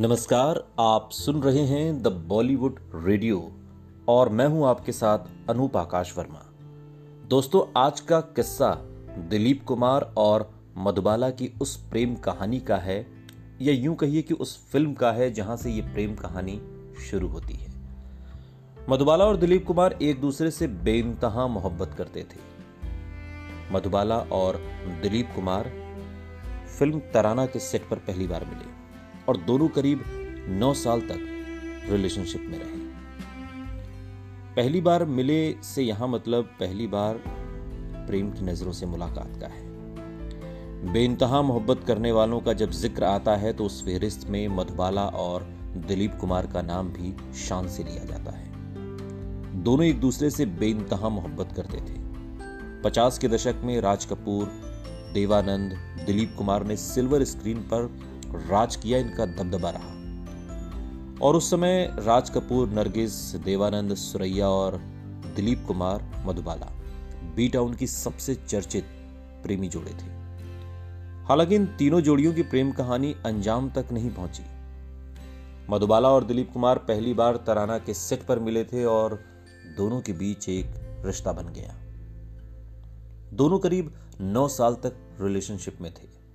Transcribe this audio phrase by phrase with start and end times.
[0.00, 3.38] नमस्कार, आप सुन रहे हैं द बॉलीवुड रेडियो
[4.08, 5.18] और मैं हूँ आपके साथ
[5.50, 6.40] अनूप आकाश वर्मा।
[7.28, 8.72] दोस्तों, आज का किस्सा
[9.30, 12.98] दिलीप कुमार और मधुबाला की उस प्रेम कहानी का है,
[13.60, 16.60] या यूँ कहिए कि उस फ़िल्म का है जहाँ से ये प्रेम कहानी
[17.10, 17.72] शुरू होती है।
[18.90, 22.40] मधुबाला और दिलीप कुमार एक दूसरे से बेइंतहा मोहब्बत करते थे।
[23.72, 24.62] मधुबाला और
[25.02, 25.72] दिलीप कुमार
[26.78, 28.75] फ़िल्म तराना के सेट पर पहली बार मिले।
[29.28, 30.02] और दोनों करीब
[30.50, 32.84] नौ साल तक रिलेशनशिप में रहे।
[34.56, 37.20] पहली बार मिले से यहाँ मतलब पहली बार
[38.06, 43.36] प्रेम की नज़रों से मुलाकात का है। बेइंतहा मोहब्बत करने वालों का जब ज़िक्र आता
[43.36, 45.42] है तो उस फहरिस्त में मधुबाला और
[45.78, 48.44] दिलीप कुमार का नाम भी शान से लिया जाता है।
[49.62, 52.04] दोनों एक दूसरे से बेइंतहा मोहब्बत करते थे।
[52.82, 54.46] पचास के दशक में राज कपूर,
[55.14, 55.72] देवानंद,
[56.06, 57.90] दिलीप कुमार ने सिल्वर स्क्रीन पर
[58.36, 59.96] राज किया, इनका दबदबा रहा।
[61.22, 64.76] और उस समय राज कपूर, नरगिस, देवानंद, सुरैया और
[65.36, 66.66] दिलीप कुमार, मधुबाला
[67.36, 68.84] बी टाउन की सबसे चर्चित
[69.42, 70.16] प्रेमी जोड़े थे।
[71.24, 74.42] हालाँकि इन तीनों जोड़ियों की प्रेम कहानी अंजाम तक नहीं पहुँची।
[75.70, 79.20] मधुबाला और दिलीप कुमार पहली बार तराना के सेट पर मिले थे और
[79.76, 80.66] दोनों के बीच एक
[81.04, 81.74] रिश्ता बन गया।
[83.36, 86.25] दोनों करीब नौ साल तक रिलेशनशिप में थे।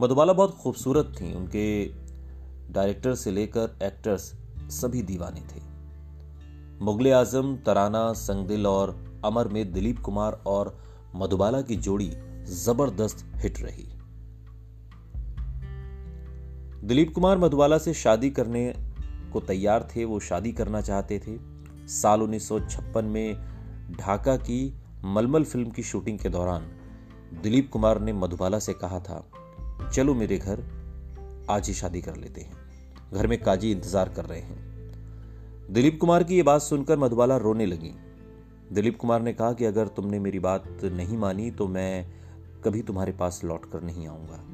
[0.00, 1.84] मधुबाला बहुत खूबसूरत थी। उनके
[2.72, 5.60] डायरेक्टर से लेकर एक्टर्स सभी दीवाने थे।
[6.84, 10.78] मुगले आज़म, तराना, संगदिल और अमर में दिलीप कुमार और
[11.14, 12.12] मधुबाला की जोड़ी
[12.44, 13.88] ज़बरदस्त हिट रही।
[16.86, 18.74] दिलीप कुमार मधुबाला से शादी करने
[19.32, 21.38] को तैयार थे, वो शादी करना चाहते थे।
[21.88, 23.34] साल 1956 में
[24.00, 26.62] ढाका की मलमल फ़िल्म की शूटिंग के दौरान
[27.42, 29.30] दिलीप कुमार ने मधुबाला से कहा था
[29.88, 30.62] चलो मेरे घर,
[31.50, 36.24] आज ही शादी कर लेते हैं। घर में काजी इंतज़ार कर रहे हैं। दिलीप कुमार
[36.24, 37.92] की यह बात सुनकर मधुबाला रोने लगी।
[38.72, 42.06] दिलीप कुमार ने कहा कि अगर तुमने मेरी बात नहीं मानी तो मैं
[42.64, 44.44] कभी तुम्हारे पास लौट कर नहीं आऊँगा।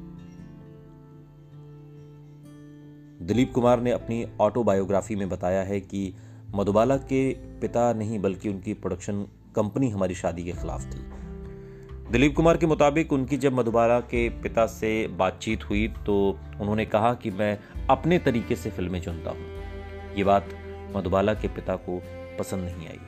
[3.25, 6.13] दिलीप कुमार ने अपनी ऑटोबायोग्राफी में बताया है कि
[6.55, 9.25] मधुबाला के पिता नहीं, बल्कि उनकी प्रोडक्शन
[9.55, 11.16] कंपनी हमारी शादी के खिलाफ थी।
[12.11, 17.13] दिलीप कुमार के मुताबिक उनकी जब मधुबाला के पिता से बातचीत हुई तो उन्होंने कहा
[17.13, 17.57] कि मैं
[17.89, 20.49] अपने तरीके से फ़िल्में चुनता हूँ। ये बात
[20.95, 21.99] मधुबाला के पिता को
[22.39, 22.99] पसंद नहीं आई।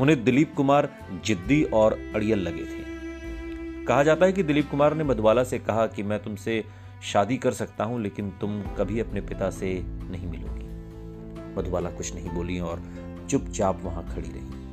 [0.00, 0.88] उन्हें दिलीप कुमार,
[1.24, 5.86] जिद्दी और अड़ियल लगे थे। कहा जाता है कि दिलीप कुमार ने मधुबाला से कहा
[5.86, 6.64] कि मैं तुमसे
[7.02, 12.30] शादी कर सकता हूँ, लेकिन तुम कभी अपने पिता से नहीं मिलोगी। मधुबाला कुछ नहीं
[12.30, 12.82] बोली और
[13.30, 14.63] चुपचाप वहाँ खड़ी रही।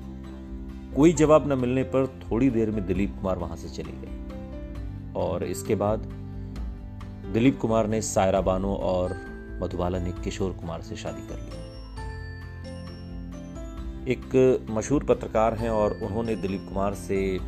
[0.96, 4.14] कोई जवाब न मिलने पर थोड़ी देर में दिलीप कुमार वहाँ से चले गए।
[5.16, 6.00] और इसके बाद
[7.34, 9.14] दिलीप कुमार ने सायरा बानो और
[9.62, 11.60] मधुबाला ने किशोर कुमार से शादी कर ली।
[14.12, 17.40] एक मशहूर पत्रकार हैं और उन्होंने दिलीप कुमार से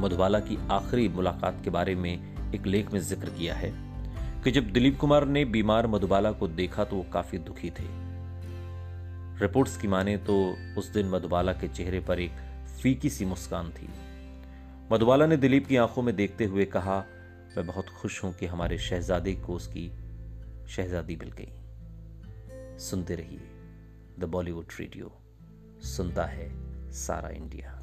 [0.00, 3.72] मधुबाला की आखिरी मुलाकात के बारे में एक लेख में ज़िक्र किया है
[4.44, 7.86] कि जब दिलीप कुमार ने बीमार मधुबाला को देखा तो वो काफ़ी दुखी थे।
[9.40, 12.30] रिपोर्ट्स की माने तो उस दिन मधुबाला के चेहरे पर एक
[12.82, 13.88] फीकी सी मुस्कान थी।
[14.92, 16.98] मधुबाला ने दिलीप की आँखों में देखते हुए कहा,
[17.56, 19.88] मैं बहुत खुश हूँ कि हमारे शहजादे को उसकी
[20.68, 23.40] शहजादी मिल गई। सुनते रहिए,
[24.18, 25.12] द बॉलीवुड रेडियो,
[25.82, 26.50] सुनता है
[26.92, 27.77] सारा इंडिया।